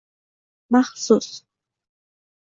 [0.71, 1.27] Maxsus